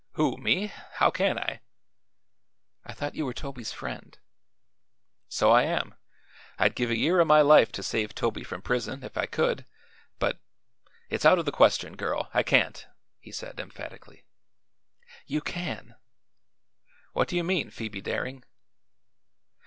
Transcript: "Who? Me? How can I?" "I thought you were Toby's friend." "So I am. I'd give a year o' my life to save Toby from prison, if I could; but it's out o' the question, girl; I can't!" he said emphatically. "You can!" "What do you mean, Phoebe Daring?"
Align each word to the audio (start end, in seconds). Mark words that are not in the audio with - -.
"Who? 0.13 0.35
Me? 0.37 0.73
How 0.93 1.11
can 1.11 1.37
I?" 1.37 1.59
"I 2.83 2.91
thought 2.91 3.13
you 3.13 3.23
were 3.23 3.35
Toby's 3.35 3.71
friend." 3.71 4.17
"So 5.29 5.51
I 5.51 5.61
am. 5.61 5.93
I'd 6.57 6.73
give 6.73 6.89
a 6.89 6.97
year 6.97 7.21
o' 7.21 7.25
my 7.25 7.41
life 7.41 7.71
to 7.73 7.83
save 7.83 8.15
Toby 8.15 8.43
from 8.43 8.63
prison, 8.63 9.03
if 9.03 9.15
I 9.15 9.27
could; 9.27 9.63
but 10.17 10.39
it's 11.11 11.23
out 11.23 11.37
o' 11.37 11.43
the 11.43 11.51
question, 11.51 11.95
girl; 11.97 12.31
I 12.33 12.41
can't!" 12.41 12.87
he 13.19 13.31
said 13.31 13.59
emphatically. 13.59 14.25
"You 15.27 15.39
can!" 15.39 15.93
"What 17.13 17.27
do 17.27 17.35
you 17.35 17.43
mean, 17.43 17.69
Phoebe 17.69 18.01
Daring?" 18.01 18.43